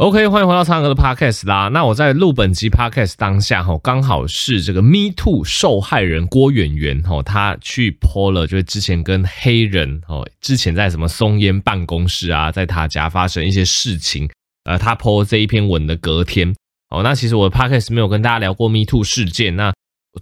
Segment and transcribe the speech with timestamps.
[0.00, 1.68] OK，欢迎回到苍哥的 Podcast 啦。
[1.68, 14.26] 那我在录本集 Podcast 当下，哈，刚好是这个 Me Too 受害人郭媛媛，哈，他去 po 了，就是之前跟黑人，哦，之前在什么松烟办公室啊，在他家发生一些事情，
[14.64, 16.54] 呃，他 po 这一篇文的隔天，
[16.88, 19.70] 哦，那其实我的 Podcast 没有跟大家聊过 Me Too 事件，那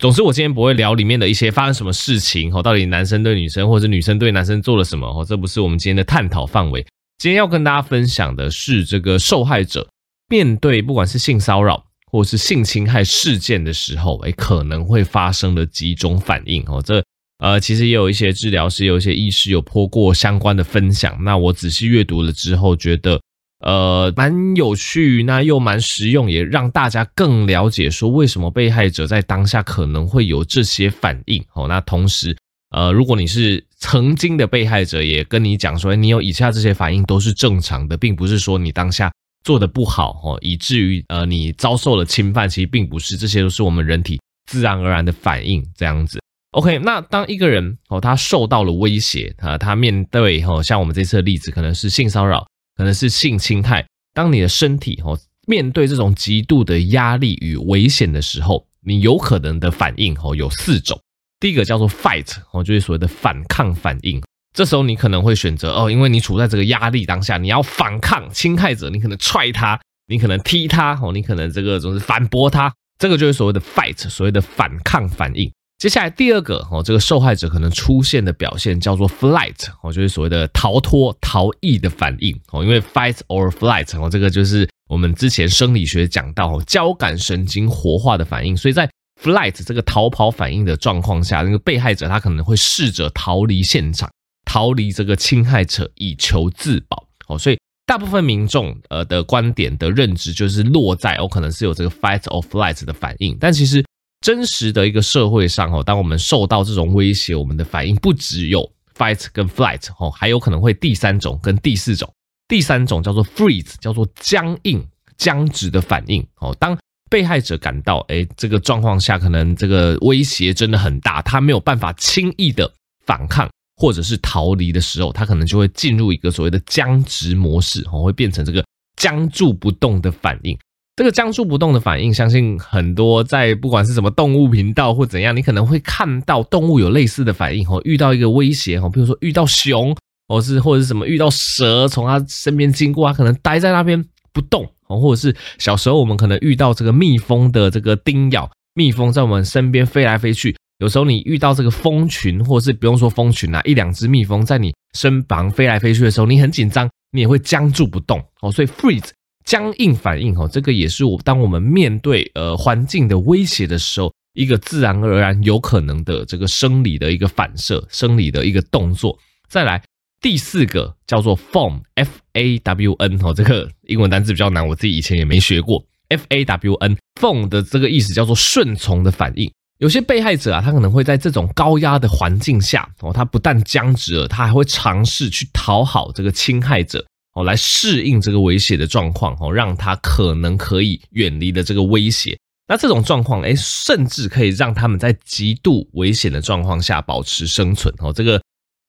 [0.01, 6.85] 总之我今天不会聊里面的一些发生什么事情，哦，到底男生对女生或者女生对男生做了什么，哦，这不是我们今天的探讨范围。
[7.19, 9.89] 今天要跟大家分享的是，这个受害者
[10.29, 16.81] 面对不管是性骚扰或是性侵害事件的时候，诶，可能会发生的几种反应哦。
[16.81, 17.03] 这
[17.41, 21.19] 呃，其实也有一些治疗师、有一些医师有泼过相关的分享。
[21.25, 23.21] 那我仔细阅读了之后，觉得
[23.65, 31.67] 呃蛮有趣，那又蛮实用，也让大家更了解说为什么被害者在当下可能会有这些反应哦。
[31.67, 32.37] 那同时，
[32.71, 39.11] 呃，如果你是曾经的被害者，也跟你讲说，你有以下这些反应都是正常的，并不是说你当下
[39.43, 46.21] 做的不好哦，以至于呃你遭受了侵犯，其实并不是，这些都是我们人体自然而然的反应，这样子。
[46.53, 52.47] OK，那当一个人哦，他受到了威胁啊，他面对哦，像我们这次的例子，可能是性骚扰，
[52.77, 61.01] 可能是性侵害，当你的身体哦面对这种极度的压力与危险的时候，你有可能的反应哦有四种。
[61.41, 64.21] 第一个叫做 fight 哦，就是所谓的反抗反应。
[64.55, 75.49] 这时候你可能会选择哦，因为你处在这个压力当下，你要反抗侵害者，你可能踹他，你可能踢他哦，你可能这个总是反驳他，这个就是所谓的 fight，所谓的反抗反应。
[75.79, 88.91] 接下来第二个哦，这个受害者可能出现的表现叫做 flight 哦，就是所谓的逃脱逃逸的反应哦，因为 fight or flight 哦，这个就是我们之前生理学讲到哦，交感神经活化的反应，所以在
[89.23, 94.11] Flight 这个逃跑反应的状况下，那个被害者他可能会试着逃离现场，
[94.45, 97.07] 逃离这个侵害者以求自保。
[97.27, 103.37] 哦，所以大部分民众呃的观点的认知就是落在哦，可能是有这个 Fight or Flight 的反应。
[103.41, 103.85] 但其实
[104.21, 112.13] 真实的一个社会上哦，当我们受到这种威胁，我们的反应不只有 Fight 跟 Flight 哦，还有可能会第三种跟第四种。
[112.47, 114.87] 第三种叫做 Freeze，叫做僵硬
[115.19, 116.27] 僵直的反应。
[116.41, 116.79] 哦，当
[117.11, 122.71] 被害者感到，哎，这个状况下可能这个威胁真的很大，他没有办法轻易的
[123.07, 128.65] 反抗或者是逃离的时候，他可能就会进入一个所谓的僵直模式，哦，会变成这个
[128.97, 130.59] 僵住不动的反应。
[130.97, 144.71] 这个僵住不动的反应，相信很多在不管是什么动物频道或怎样，你可能会看到动物有类似的反应，哦，遇到一个威胁，哦，比如说遇到熊，或是或者是什么遇到蛇从他身边经过，他可能待在那边不动。
[144.87, 150.57] 哦，或者是小时候我们可能遇到这个蜜蜂的这个叮咬，蜜蜂在我们身边飞来飞去。
[150.79, 158.19] 有时候你遇到这个蜂群，或者是不用说蜂群啊，一两只蜜蜂在你身旁飞来飞去的时候，你很紧张，你也会僵住不动。
[158.41, 159.11] 哦，所以 freeze
[159.45, 169.19] 僵硬反应，哦，这个也是我当我们面对呃环境的威胁的时候，一个自然而然有可能的这个生理的一个反射，生理的一个动作。
[169.51, 169.83] 再来。
[170.21, 175.85] 第四个叫做 fawn，f a w n 哦，这个英文单词比较难，我自己以前也没学过。
[176.09, 179.49] f a w n，fawn 的这个意思叫做顺从的反应。
[179.79, 192.37] 有些被害者啊，他可能会在这种高压的环境下哦，他不但僵直了，他还会尝试去讨好这个侵害者哦，来适应这个危险的状况哦，让他可能可以远离的这个威胁。
[192.67, 198.43] 那这种状况，诶，甚至可以让他们在极度危险的状况下保持生存哦，这个。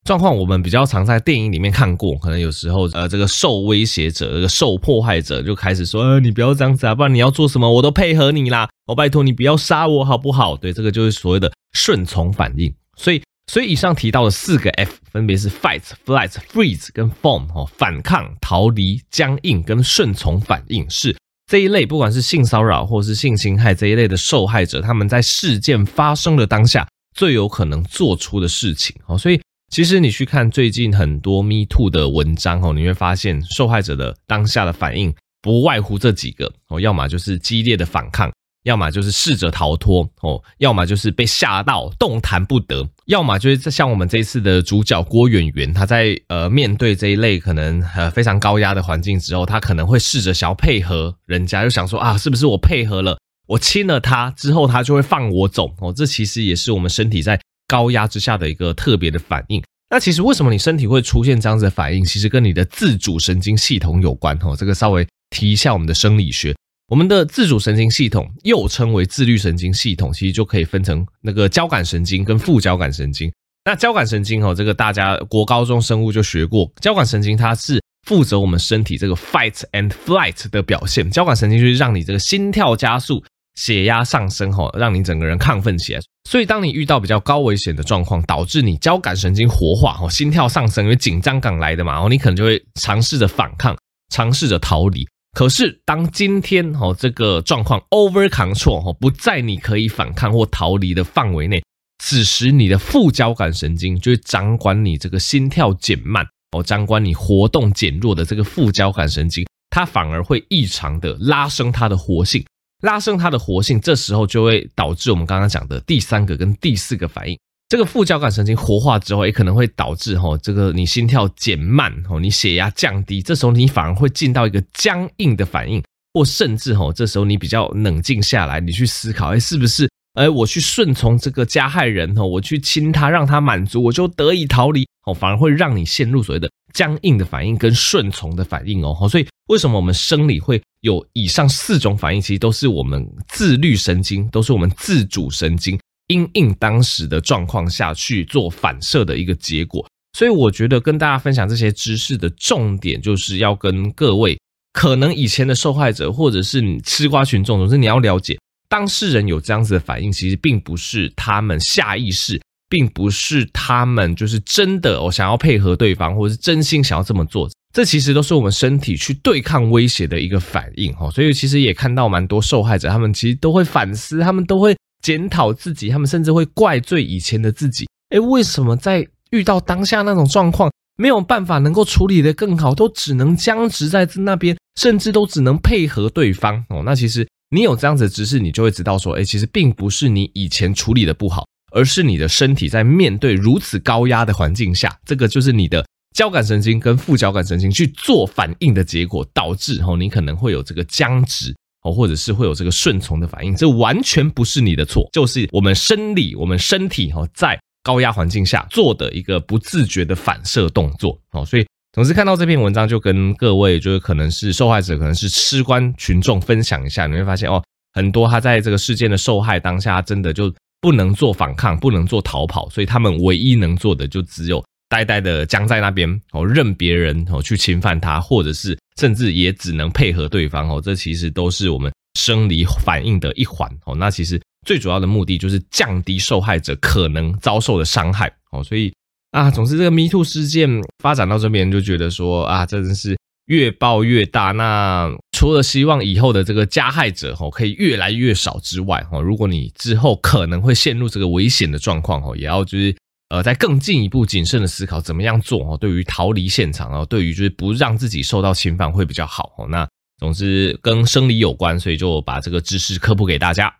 [0.05, 12.73] 状况我们比较常在电影里面看过，可能有时候呃，这个受威胁者、这个受迫害者就开始说：“呃，你不要这样子啊，不然你要做什么我都配合你啦，我拜托你不要杀我好不好？”对，这个就是所谓的顺从反应。
[12.97, 13.21] 所以，
[13.51, 29.39] 所以以上提到的四个 F 分别是 Fight、Flight、Freeze 跟 Fawn 哦，反抗、逃离、僵硬跟顺从反应是这一类，不管是性骚扰或是性侵害这一类的受害者，他们在事件发生的当下最有可能做出的事情哦，所以。
[29.69, 35.13] 其实你去看最近很多 Me Too 的文章哦，你会发现受害者的当下的反应
[35.43, 38.31] 不外乎这几个哦，要么就是激烈的反抗，
[38.63, 57.39] 要么就是试着逃脱哦，要么就是被吓到动弹不得，要么就是像我们这一次的主角郭媛媛，她在呃面对这一类可能呃非常高压的环境之后，她可能会试着想要配合人家，就想说啊，是不是我配合了，我亲了他之后，他就会放我走哦，这其实也是我们身体在。
[57.71, 59.61] 高压之下的一个特别的反应。
[59.89, 62.05] 那其实为什么你身体会出现这样子的反应？
[62.05, 64.55] 其实跟你的自主神经系统有关哦。
[64.55, 66.55] 这个稍微提一下我们的生理学。
[66.89, 73.31] 我们的自主神经系统又称为自律神经系统，其实就可以分成那个交感神经跟副交感神经。
[73.65, 81.09] 那交感神经哦，这个大家国高中生物就学过，交感神经它是负责我们身体这个 fight and flight 的表现。
[81.11, 83.23] 交感神经就是让你这个心跳加速、
[83.59, 85.99] 血压上升，吼，让你整个人亢奋起来。
[86.29, 93.75] 所以，当你遇到比较高危险的状况，导致你交感神经活化，吼，心跳上升，因为紧张感来的嘛，哦，你可能就会尝试着反抗，
[94.13, 95.05] 尝试着逃离。
[95.33, 101.61] 可是，当今天哦这个状况 over control 哦不在你可以反抗或逃离的范围内，
[102.01, 112.43] 此时你的副交感神经就会掌管你这个心跳减慢哦，掌管你活动减弱的这个副交感神经，它反而会异常的拉升它的活性，
[112.81, 117.37] 拉升它的活性，这时候就会导致我们刚刚讲的第三个跟第四个反应。
[117.67, 125.83] 这个副交感神经活化之后，也可能会导致哈这个你心跳减慢，哦你血压降低，这时候你反而会进到一个僵硬的反应，
[126.13, 145.79] 或甚至哈这时候你比较冷静下来，你去思考，哎，是不是哎我去顺从这个加害人哦，我去亲他，让他满足，我就得以逃离，哦，反而会让你陷入所谓的僵硬的反应跟顺从的反应哦，所以为什么我们生理会有以上四种反应，其实都是我们自律神经，都是我们自主神经。
[146.07, 154.35] 因应当时的状况下去做反射的一个结果，所以我觉得跟大家分享这些知识的重点，就是要跟各位
[154.73, 158.35] 可能以前的受害者，或者是你吃瓜群众，总之你要了解，
[158.69, 162.39] 当事人有这样子的反应，其实并不是他们下意识，
[162.69, 171.09] 并不是他们就是真的我想要配合对方，或者是真心想要这么做，这其实都是我们身体去对抗威胁的一个反应哈。
[171.09, 174.75] 所以其实也看到蛮多受害者，他们其实都会反思，他们都会。
[175.01, 177.87] 检讨自己，他们甚至会怪罪以前的自己。
[178.09, 186.83] 诶，为什么在遇到当下那种状况，没有办法能够处理得更好，都只能僵直在那边，甚至都只能配合对方哦？
[186.85, 195.85] 那其实你有这样子的知识，你就会知道说，诶，其实并不是你以前处理的不好，而是你的身体在面对如此高压的环境下，这个就是你的
[196.15, 201.55] 交感神经跟副交感神经去做反应的结果，导致哦，你可能会有这个僵直。
[201.81, 211.17] 哦，或者是会有这个顺从的反应，这完全不是你的错，就是我们生理、我们身体哈，在高压环境下做的一个不自觉的反射动作。
[211.31, 217.63] 哦，所以总之看到这篇文章，就跟各位就是可能是受害者，可能是吃瓜群众分享一下，你会发现哦，
[217.93, 224.63] 很多他在这个事件的受害当下，真的就不能做反抗，不能做逃跑，所以他们唯一能做的就只有。
[224.91, 230.81] 呆呆的僵在那边哦，任别人哦去侵犯他，或者是甚至也只能配合对方哦。
[230.83, 233.95] 这其实都是我们生理反应的一环哦。
[233.95, 238.63] 那其实最主要的目的就是降低受害者可能遭受的伤害哦。
[238.63, 238.91] 所以
[239.31, 240.69] 啊，总之这个 Me Too 事件
[241.03, 244.51] 发展到这边，就觉得说啊，真的是越爆越大。
[244.51, 252.95] 那除了希望以后的这个加害者哦可以越来越少之外哦，如果你之后可能会陷入这个危险的状况哦，也要就是。
[253.31, 259.67] 呃，再更进一步谨慎的思考怎么样做哦，对于逃离现场哦，对于就是不让自己受到侵犯会比较好哦。
[259.69, 259.87] 那
[260.17, 263.71] 总之跟生理有关，所以就把这个知识科普给大家。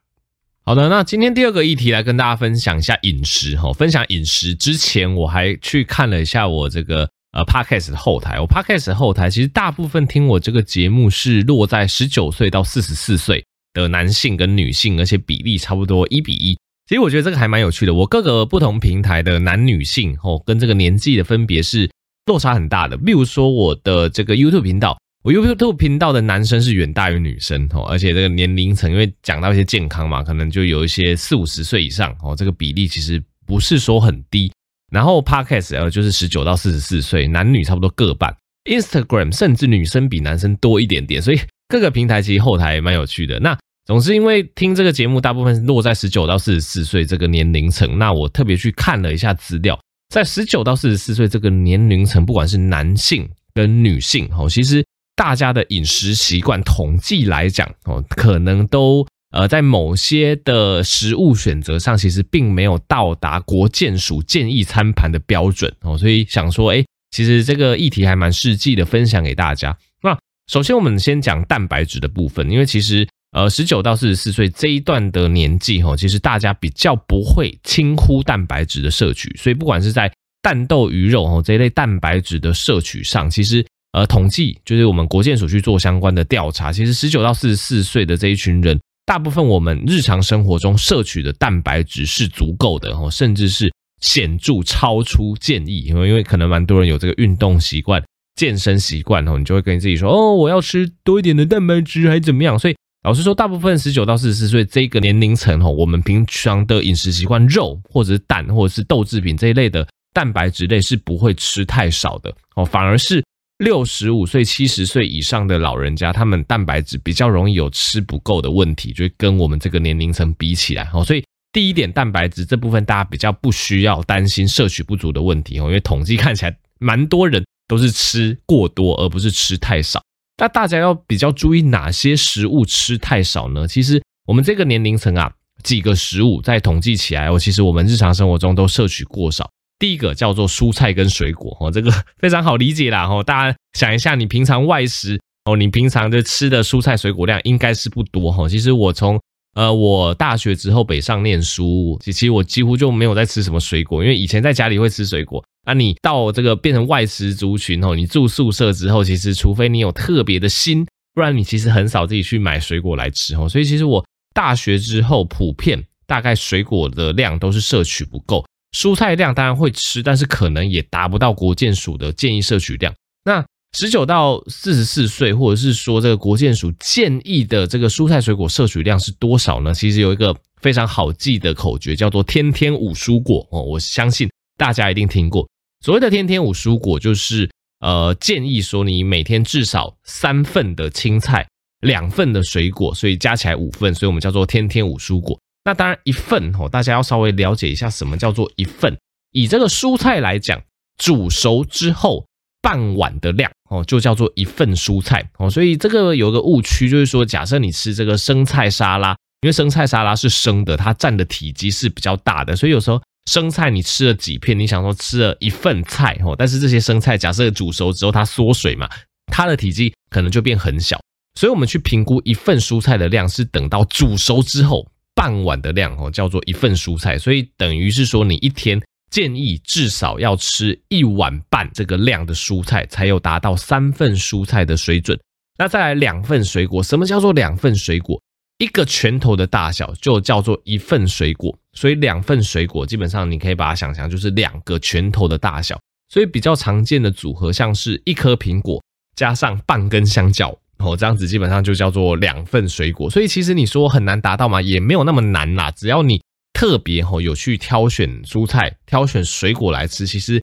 [0.65, 3.73] 好的，那今天第二个议题来跟大家分享一下饮食哈。
[3.73, 8.39] 分享饮食之前，我还去看了一下我这个呃 Podcast 的后台。
[8.39, 16.55] 我 Podcast 的后台其实大部分听我这个节目是落在十九岁到四十四岁的男性跟女性，而且比例差不多一比一。
[16.87, 21.89] 其实我觉得这个还蛮有趣的，我各个不同平台的男女性哦，跟这个年纪的分别是
[22.27, 22.95] 落差很大的。
[22.95, 24.99] 比如说我的这个 YouTube 频道，
[25.31, 34.51] YouTube 频道的男生是远大于女生哦，而且这个年龄层因为讲到一些健康嘛，可能就有一些四五十岁以上哦，这个比例其实不是说很低。
[34.91, 38.35] 然后 Podcast 呃就是十九到四十四岁，男女差不多各半。
[38.69, 43.39] Instagram 甚至女生比男生多一点点，所以各个平台其实后台蛮有趣的。
[43.39, 47.97] 那总是因为听这个节目，大部分落在十九到四十四岁这个年龄层。
[47.97, 54.83] 那我特别去看了一下资料，在十九到四十四岁这个年龄层，不管是男性跟女性，哦，其实
[55.19, 65.97] 大家的饮食习惯统计来讲，哦，可能都呃在某些的食物选择上，其实并没有到达国健署建议餐盘的标准哦。
[65.97, 69.77] 所以想说，诶，其实这个议题还蛮实际的，分享给大家。
[70.01, 73.05] 那首先我们先讲蛋白质的部分，因为其实。
[73.31, 80.11] 呃，十九到四十四岁这一段的年纪哈，其实大家比较不会轻忽蛋白质的摄取，所以不管是在
[80.41, 98.03] 蛋豆鱼肉哈这一类蛋白质的摄取上，其实呃统计就是我们国健署去做相关的调查，其实十九到四十四岁的这一群人，大部分我们日常生活中摄取的蛋白质是足够的哦，甚至是显著超出建议，因为因为可能蛮多人有这个运动习惯、
[98.35, 102.75] 健身习惯哦，你就会跟自己说哦，我要吃多一点的蛋白质还怎么样，所以。
[103.03, 113.23] 老实说，大部分十九到四十四岁这个年龄层吼，我们平常的饮食习惯，肉或者是蛋或者是豆制品这一类的蛋白质类是不会吃太少的哦，反而是
[113.59, 130.01] 六十五岁、七十岁以上的老人家，他们蛋白质比较容易有吃不够的问题，就跟我们这个年龄层比起来，哦，所以第一点，蛋白质这部分大家比较不需要担心摄取不足的问题哦，因为统计看起来蛮多人都是吃过多，而不是吃太少。
[130.37, 133.67] 那大家要比较注意哪些食物吃太少呢？
[133.67, 135.31] 其实我们这个年龄层啊。
[135.61, 139.51] 几个食物在统计起来哦，其实我们日常生活中都摄取过少。
[139.79, 143.23] 第一个叫做蔬菜跟水果哦，这个 非常好理解啦哦。
[143.23, 148.47] 大家想一下，你平常外食哦，你平常的吃的蔬菜水果量应该是不多哈。
[148.47, 149.19] 其实我从
[149.55, 155.43] 呃我大学之后北上念书，其实我几乎就没有在吃什么水果，因为以前在家里会吃水果。
[155.65, 163.49] 那你到这个变成外食族群哦，你住宿舍之后，其实除非你有特别的心，不然你其实很少自己去买水果来吃哦。
[163.49, 164.05] 所以其实我。
[164.31, 172.93] 大学之后，普遍大概水果的量都是摄取不够，蔬菜量当然会吃，但是可能也达不到国健署的建议摄取量。
[173.23, 173.45] 那
[173.77, 179.73] 十九到四十四岁，或者是说这个国健署建议的这个蔬菜水果摄取量是多少呢？
[179.73, 185.47] 其实有一个非常好记的口诀，叫做“天天五蔬果”哦，我相信大家一定听过。
[185.85, 187.49] 所谓的“天天五蔬果”，就是
[187.79, 191.47] 呃建议说你每天至少三份的青菜。
[191.81, 195.39] 两份的水果，所以加起来五份，所以我们叫做天天五蔬果。
[195.69, 198.97] 那当然一份哦，大家要稍微了解一下什么叫做一份。
[199.33, 200.59] 以这个蔬菜来讲，
[200.97, 202.25] 煮熟之后
[202.59, 205.47] 半碗的量哦，就叫做一份蔬菜哦。
[205.47, 209.11] 所以这个有个误区，就是说，假设你吃这个生菜沙拉，
[209.41, 212.99] 因为生菜沙拉是生的，它占的体积是比较大的，所以有时候
[213.29, 218.89] 生菜你吃了几片，你想说吃了一份菜哦，但是这些生菜假设煮熟之后它缩水嘛，
[219.31, 220.99] 它的体积可能就变很小。
[221.39, 224.87] 所以，我们去评估一份蔬菜的量，是等到煮熟之后
[225.19, 227.17] 半碗的量哦，叫做一份蔬菜。
[227.17, 235.19] 所以，等于是说，你一天建议至少要吃一碗半这个量的蔬菜，才有达到三份蔬菜的水准。
[235.57, 238.17] 那再来两份水果，什么叫做两份水果？
[238.59, 241.53] 一个拳头的大小就叫做一份水果。
[241.73, 245.77] 所以，两份水果基本上你可以把它想象就是两个拳头的大小。
[246.07, 248.81] 所以，比较常见的组合像是一颗苹果
[249.17, 250.57] 加上半根香蕉。
[250.79, 254.61] 哦，这样子基本上就叫做两份水果，所以其实你说很难达到吗？
[254.61, 255.69] 也没有那么难啦。
[255.71, 256.21] 只要你
[256.53, 260.41] 特别吼有去挑选蔬菜、挑选水果来吃，其实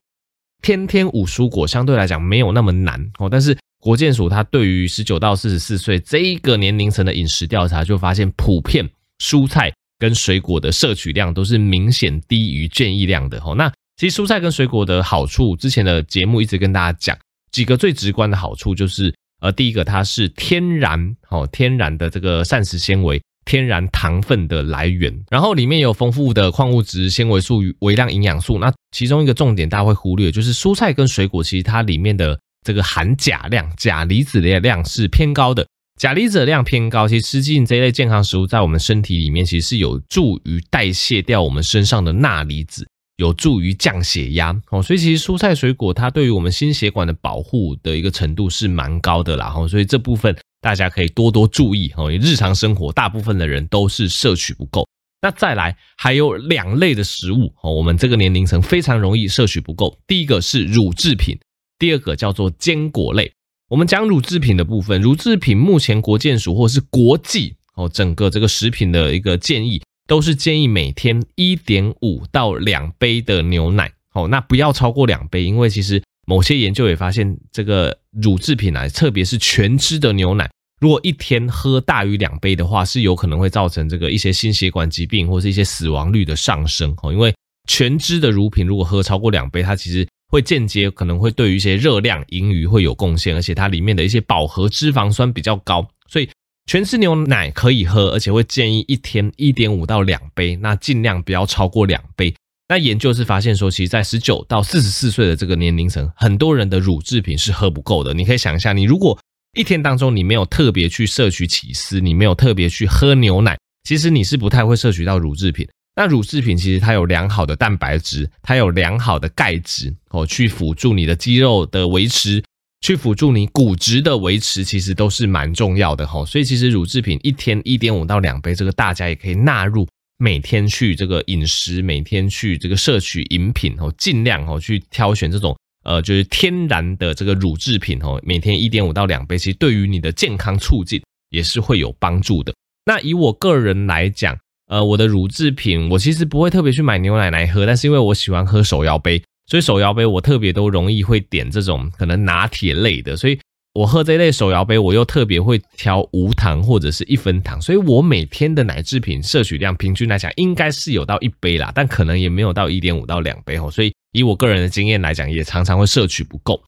[0.61, 3.27] 天天五蔬果相对来讲没有那么难哦。
[3.27, 13.41] 但是国健署它对于十九到四十四岁这一个年龄层的饮食调查，就发现普遍蔬菜跟水果的摄取量都是明显低于建议量的。
[13.43, 17.17] 哦，那其实蔬菜跟水果的好处，之前的节目一直跟大家讲
[17.51, 19.11] 几个最直观的好处，就是。
[19.41, 28.57] 呃，第一个它是天然哦，天然的这个膳食纤维、天然糖分的来源，然后里面有丰富的矿物质、纤维素与微量营养素。
[28.57, 35.65] 那其中一个重点大家会忽略，就是蔬菜跟水果其实它里面的这个含钾量、钾离子的量是偏高的。
[35.99, 42.87] 钾离子的量偏高，其实吃进这一类健康食物，在我们身体里面其实是有助于代谢掉我们身上的钠离子。
[43.17, 52.11] 有助于降血压哦，所以其实蔬菜水果它对于我们心血管的保护的一个程度是蛮高的啦，所以这部分大家可以多多注意哦。
[52.11, 54.87] 日常生活大部分的人都是摄取不够，
[55.21, 59.97] 那再来还有两类的食物哦，我们这个年龄层非常容易摄取不够。
[60.05, 61.35] 第一个是乳制品，
[61.79, 63.31] 第二个叫做坚果类。
[63.69, 69.81] 我们讲乳制品的部分，乳制品目前国健署或是国际哦，整个这个食品的一个建议。
[70.07, 80.49] 都是建议每天一点五到两杯的牛奶，哦，那不要超过两杯，因为其实某些研究也发现，这个乳制品啊，特别是全脂的牛奶，
[80.79, 87.35] 如果一天喝大于两杯的话，是有可能会造成这个一些心血管疾病或是一些死亡率的上升，哦，因为
[87.67, 96.29] 全脂的乳品如果喝超过两杯，它其实会间接可能会对于一些热量盈余会有贡献，而且它里面的一些饱和脂肪酸比较高，所以。
[96.67, 102.35] 全脂牛奶可以喝，而且会建议一天一点五到两杯，那尽量不要超过两杯。
[102.67, 108.13] 那研究是发现说，其实，在十九到四十四岁的这个年龄层，很多人的乳制品是喝不够的。
[108.13, 109.17] 你可以想一下，你如果
[109.57, 115.65] 一天当中你没有特别去摄取起司，你没有特别去喝牛奶，其实你是不太会摄取到乳制品。
[115.95, 122.43] 那乳制品其实它有良好的蛋白质，它有良好的钙质哦，去辅助你的肌肉的维持。
[122.81, 126.25] 去辅助你骨质的维持，其实都是蛮重要的齁。
[126.25, 142.53] 所以其实乳制品一天一点五到两杯，这个大家也可以纳入每天去这个饮食，每天去这个摄取饮品哦，尽量哦去挑选这种呃就是天然的这个乳制品哦，每天一点五到两杯，其实对于你的健康促进也是会有帮助的。
[142.85, 149.21] 那以我个人来讲，呃，我的乳制品我其实不会特别去买牛奶来喝，但是因为我喜欢喝手摇杯。
[149.47, 153.39] 所以手摇杯我特别都容易会点这种可能拿铁类的，所以
[153.73, 166.61] 我喝这类手摇杯，我又特别会挑无糖或者是一分糖，所以我每天的奶制品摄取量平均来讲应该是有到一杯啦，但可能也没有到一点五到两杯哦，所以以我个人的经验来讲，也常常会摄取不够。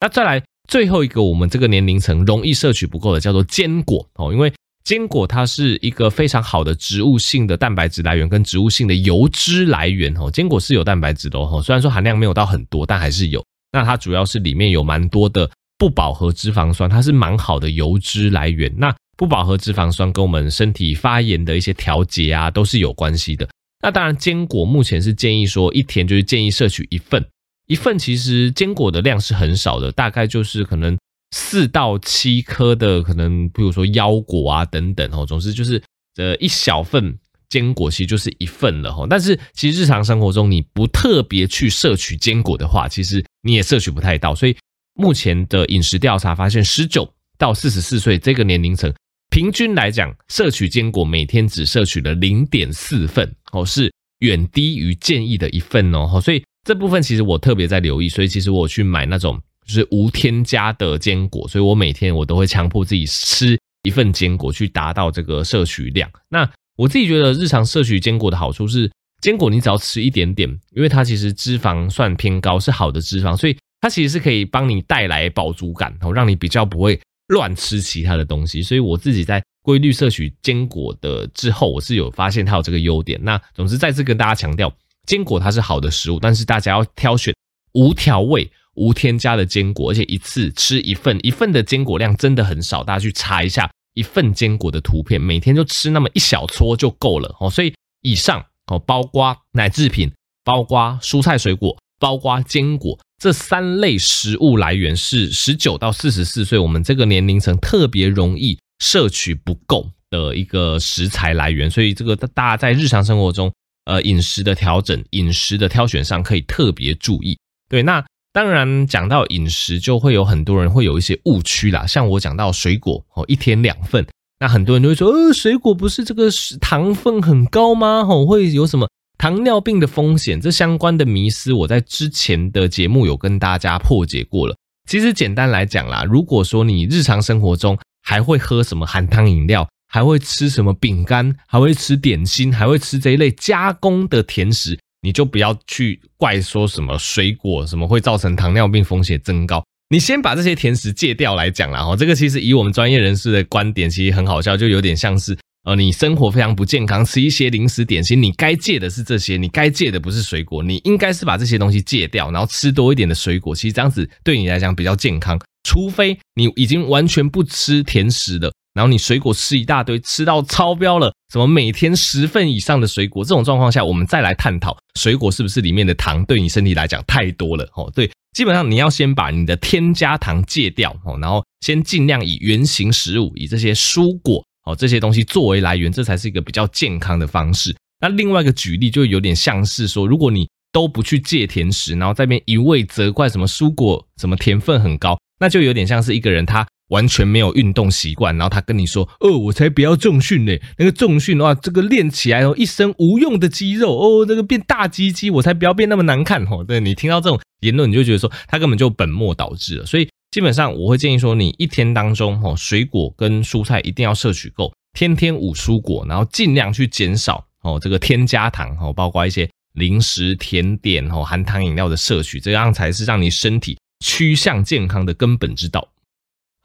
[0.00, 4.52] 那再来最后一个，我们这个年龄层容易摄取不够的叫做坚果哦，因为。
[4.86, 13.44] 坚果它是一个非常好的植物性的蛋白质来源跟植物性的油脂来源哦，坚果是有蛋白质的哦，虽然说含量没有到很多，但还是有。
[13.72, 18.72] 那它主要是里面有蛮多的不饱和脂肪酸，它是蛮好的油脂来源。
[18.78, 23.48] 那不饱和脂肪酸跟我们身体发炎的一些调节啊都是有关系的。
[23.82, 27.26] 那当然，坚果目前是建议说一天就是建议摄取一份，
[27.66, 30.96] 一份其实坚果的量是很少的，大概就是可能。
[31.38, 35.82] 四到七颗的可能，比如说腰果啊等等哦，总之就是
[36.16, 37.14] 呃一小份
[37.50, 39.06] 坚果其实就是一份了哈。
[39.08, 44.34] 但是其实日常生活中你不特别去摄取坚果的话，其实你也摄取不太到。
[44.34, 44.56] 所以
[44.94, 48.90] 目前的饮食调查发现，十九到四十四岁这个年龄层，
[49.30, 56.18] 平均来讲摄取坚果每天只摄取了零点四份哦，是远低于建议的一份哦。
[56.22, 59.38] 所以这部分其实我特别在留意，所以其实我去买那种。
[59.66, 66.08] 就是无添加的坚果，所以我每天我都会强迫自己吃一份坚果，去达到这个摄取量。
[66.28, 78.62] 那我自己觉得日常摄取坚果的好处是，坚果你只要吃一点点，因为它其实脂肪算偏高，是好的脂肪，所以它其实是可以帮你带来饱足感，然后让你比较不会乱吃其他的东西。
[78.62, 83.18] 所以我自己在规律摄取坚果的之后，我是有发现它有这个优点。
[83.24, 84.72] 那总之再次跟大家强调，
[85.06, 87.34] 坚果它是好的食物，但是大家要挑选
[87.72, 88.48] 无调味。
[88.76, 92.84] 无添加的坚果，而且一次吃一份，一份的坚果量真的很少。
[92.84, 97.50] 大家去查一下一份坚果的图片，每天就吃那么一小撮就够了哦。
[97.50, 100.12] 所以以上哦，包括奶制品，
[100.44, 111.70] 包括蔬菜水果，包括坚果这三类食物来源是十九到四十四岁我们这个年龄层特别容易摄取不够的一个食材来源。
[111.70, 113.50] 所以这个大家在日常生活中，
[113.86, 117.38] 呃，饮食的调整、饮食的挑选上可以特别注意。
[117.70, 118.04] 对，那。
[118.36, 121.86] 当然，讲到饮食，就会有很多人会有一些误区啦。
[121.86, 124.06] 像我讲到水果哦，一天两份，
[124.38, 126.28] 那很多人就会说，呃，水果不是这个
[126.60, 128.04] 糖分很高吗？
[128.04, 130.38] 吼，会有什么糖尿病的风险？
[130.38, 134.54] 这相关的迷思，我在之前的节目有跟大家破解过了。
[134.86, 144.78] 其实简单来讲啦，如果说你日常生活中还会喝什么含糖饮料，还会吃什么饼干，还会吃点心，还会吃这一类加工的甜食。
[145.06, 151.94] 你就不要去怪说什么水果什么会造成糖尿病风险增高，你先把这些甜食戒掉来讲啦哈。
[151.94, 165.40] 这个其实以我们专业人士的观点，其实很好笑，就有点像是呃，你生活非常不健康，吃一些零食点心，你该戒的是这些，你该戒的不是水果，你应该是把这些东西戒掉，然后吃多一点的水果，其实这样子对你来讲比较健康。
[165.62, 168.52] 除非你已经完全不吃甜食了。
[168.76, 177.90] 然后你水果吃一大堆，吃到超标了，什么每天十份以上的水果，这种状况下，我们再来探讨水果是不是里面的糖对你身体来讲太多了哦。
[177.94, 187.74] 对，基本上你要先把你的添加糖戒掉哦，然后先尽量以原型食物，以这些蔬果哦这些东西作为来源，这才是一个比较健康的方式。
[188.02, 196.66] 那另外一个举例就有点像是说，如果你都不去戒甜食，然后在边一味责怪什么蔬果什么甜分很高，那就有点像是一个人他。
[196.88, 200.56] 完全没有运动习惯，然后他跟你说：“哦，我才不要重训呢！
[200.78, 209.86] 那个重训的话，这个练起来哦，一身无用的肌肉哦，那个变大鸡鸡，我才不要变那么难看哦。”对，你听到这种言论，你就觉得说他根本就本末倒置了。
[209.86, 225.88] 所以基本上我会建议说，你一天当中哦，水果跟蔬菜一定要摄取够，天天五蔬果，然后尽量去减少哦这个添加糖哦，包括一些零食、甜点哦、含糖饮料的摄取，这样才是让你身体趋向健康的根本之道。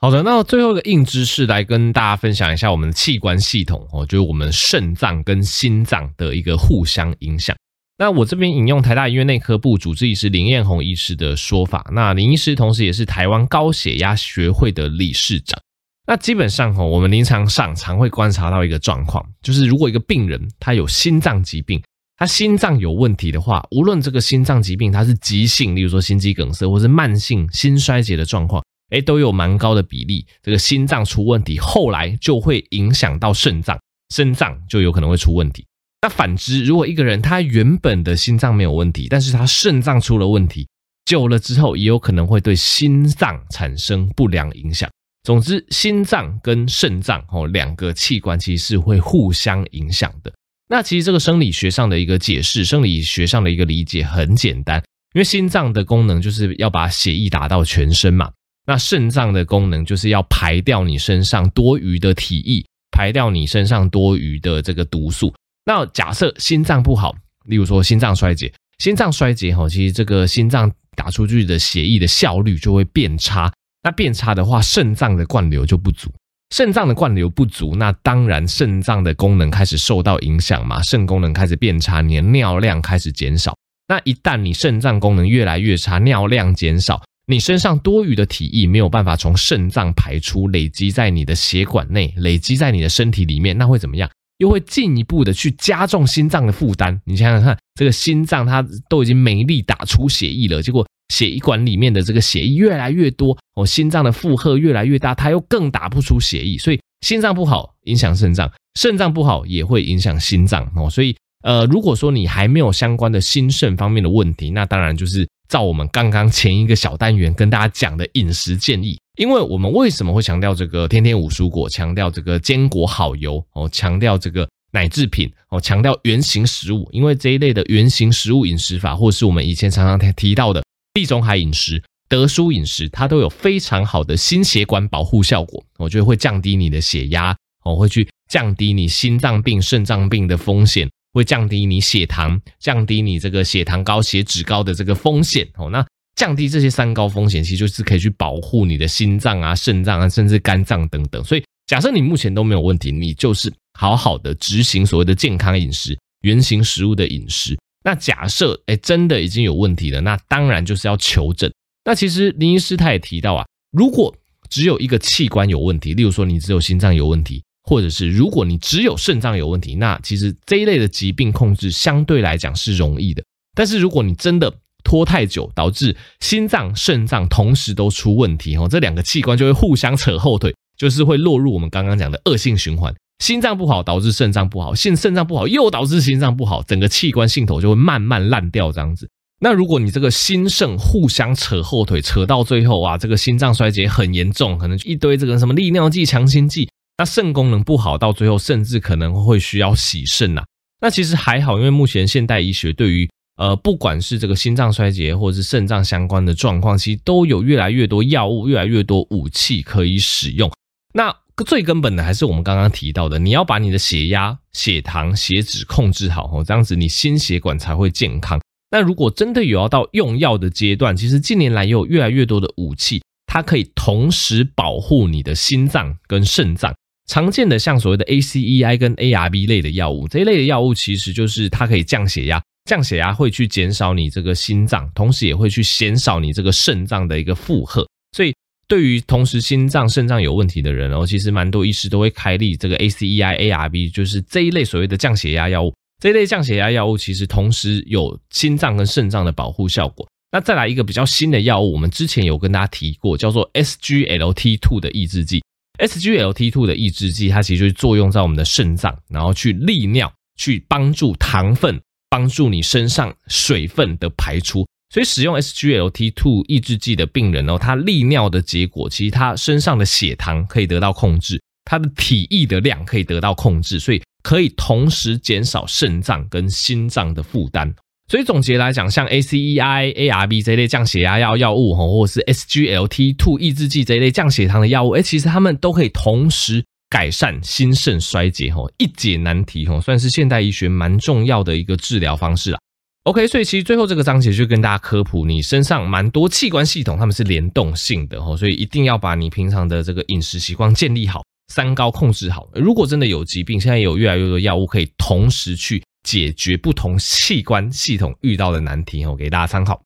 [0.03, 7.55] 好的，那最后一个硬知识来跟大家分享一下我们的器官系统哦，就是我们肾脏跟心脏的一个互相影响。
[7.99, 15.61] 那我这边引用台大医院内科部主治医师林彦宏医师的说法，那林医师同时也是台湾高血压学会的理事长。
[16.07, 21.79] 那基本上哦，我们临床上常会观察到一个状况，就是如果一个病人他有心脏疾病，
[22.17, 28.63] 他心脏有问题的话，无论这个心脏疾病它是急性，例如说心肌梗塞，或是慢性心衰竭的状况。
[28.91, 33.77] 诶，都有蛮高的比例，这个心脏出问题，后来就会影响到肾脏，
[34.13, 35.65] 肾脏就有可能会出问题。
[36.01, 40.67] 那反之，如果一个人他原本的心脏没有问题，但是他肾脏出了问题，
[41.05, 44.89] 久了之后也有可能会对心脏产生不良影响。
[45.23, 50.33] 总之，心脏跟肾脏哦两个器官其实是会互相影响的。
[50.67, 54.81] 那其实这个生理学上的一个解释，生理学上的一个理解很简单，
[55.13, 58.31] 因为心脏的功能就是要把血液打到全身嘛，
[58.65, 65.33] 那肾脏的功能就是要排掉你身上多余的体液，排掉你身上多余的这个毒素。
[65.65, 73.51] 那假设心脏不好，例如说心脏衰竭，心脏衰竭哈，其实这个心脏打出去的血液的效率就会变差。
[73.83, 76.11] 那变差的话，肾脏的灌流就不足。
[76.53, 83.55] 肾脏的灌流不足，那当然肾脏的功能开始受到影响嘛，肾功能开始变差，你的尿量开始减少。
[83.87, 94.09] 那一旦你肾脏功能越来越差，尿量减少，你身上多余的体液没有办法从肾脏排出，累积在你的血管内，累积在你的身体里面，那会怎么样？
[94.37, 96.99] 又会进一步的去加重心脏的负担。
[97.05, 111.15] 你想想看，这个心脏它都已经没力打出血液了，结果血管里面的这个血液越来越多，哦，心脏的负荷越来越大，它又更打不出血液，所以心脏不好影响肾脏，肾脏不好也会影响心脏哦，所以。
[111.43, 118.97] 呃，如果说你还没有相关的心肾方面的问题，那当然就是照我们刚刚前一个小单元跟大家讲的饮食建议。
[119.17, 126.87] 因为我们为什么会强调这个天天五蔬果，强调这个坚果好油哦，强调这个奶制品哦，强调原型食物？
[126.93, 135.61] 因为这一类的原型食物饮食法，或是我们以前常常提到的地中海饮食、德蔬饮食，它都有非常好的心血管保护效果。
[135.77, 137.35] 我觉得会降低你的血压
[137.65, 140.89] 哦，会去降低你心脏病、肾脏病的风险。
[141.13, 145.69] 会降低你血糖，降低你这个血糖高、血脂高的这个风险哦。
[145.69, 151.23] 那降低这些三高风险，其实就是可以去保护你的心脏啊、肾脏啊，甚至肝脏等等。
[151.23, 157.57] 所以，假设你目前都没有问题，你就是好好的执行所谓的健康饮食、原型食物的饮食。
[157.83, 161.51] 那假设哎真的已经有问题了，那当然就是要求诊。
[161.83, 164.13] 那其实林医师他也提到啊，如果
[164.49, 167.41] 只有一个器官有问题，例如说你只有心脏有问题。
[167.63, 173.23] 或者是如果你只有肾脏有问题，那其实这一类的疾病控制相对来讲是容易的。
[173.53, 182.93] 但是如果你真的拖太久，导致心脏、肾脏同时都出问题，哦，这两个器官就会互相扯后腿，就是会落入我们刚刚讲的恶性循环。
[183.19, 189.07] 心脏不好导致肾脏不好，心肾脏不好又导致心脏不好，整个器官系统就会慢慢烂掉这样子。
[189.39, 196.67] 那如果你这个心肾互相扯后腿，扯到最后啊，这个心脏衰竭很严重，可能一堆这个什么利尿剂、强心剂。
[197.01, 200.43] 那肾功能不好，到最后甚至可能会需要洗肾呐。
[200.81, 210.51] 那其实还好，因为目前现代医学对于呃，不管是这个心脏衰竭或者是肾脏相关的状况，其实都有越来越多药物、越来越多武器可以使用。
[210.93, 211.11] 那
[211.47, 218.39] 最根本的还是我们刚刚提到的，你要把你的血压、血糖、血脂控制好哦，这样子你心血管才会健康。
[218.69, 226.71] 那如果真的有要到用药的阶段，其实近年来也有越来越多的武器，它可以同时保护你的心脏跟肾脏。
[227.11, 237.85] 常见的像所谓的 ACEI 跟 ARB 类的药物，这一类的药物其实就是它可以降血压，降血压会去减少你这个心脏，同时也会去减少你这个肾脏的一个负荷。
[238.15, 238.33] 所以
[238.65, 245.73] 对于同时心脏、肾脏有问题的人哦，其实蛮多医师都会开立这个 ACEI、ARB，就是这一类所谓的降血压药物。
[246.01, 250.07] 这一类降血压药物其实同时有心脏跟肾脏的保护效果。
[250.31, 255.43] 那再来一个比较新的药物，我们之前有跟大家提过，叫做 SGLT2 的抑制剂。
[255.81, 264.65] SGLT2 的抑制剂，它其实就是作用在我们的肾脏，然后去利尿，去帮助糖分，帮助你身上水分的排出。
[264.93, 277.73] 所以使用 SGLT2 抑制剂的病人哦，他利尿的结果，其实他身上的血糖可以得到控制，他的体液的量可以得到控制，所以可以同时减少肾脏跟心脏的负担。
[278.11, 292.59] 所以总结来讲，像 ACEI、ARB 这类降血压药药物，或者是 SGLT2 抑制剂这一类降血糖的药物，哎，其实它们都可以同时改善心肾衰竭，吼，一解难题，吼，算是现代医学蛮重要的一个治疗方式啦。
[293.03, 301.21] OK，所以其实最后这个章节就跟大家科普，你身上蛮多器官系统，它们是联动性的，吼，所以一定要把你平常的这个饮食习惯建立好，
[301.53, 302.45] 三高控制好。
[302.53, 305.81] 如果真的有疾病，现在有越来越多药物可以同时去。
[306.03, 309.81] 解决不同器官系统遇到的难题哦，给大家参考。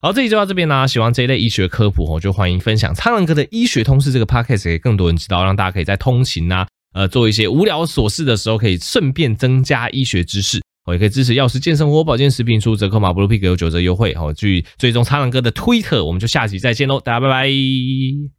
[0.00, 0.86] 好，这集就到这边啦。
[0.86, 10.62] 喜欢这一类医学科普哦，就欢迎分享苍蓝鸽的医学通识这个 podcast 给更多人知道，让大家可以在通勤啊，呃，做一些无聊琐事的时候，可以顺便增加医学知识。
[10.86, 14.14] 我也可以支持药师健生活保健食品，出折扣码 bluepig 有九折优惠。
[14.14, 18.37] 好，去追踪苍蓝鸽的 Twitter，我们就下集再见喽，大家拜拜。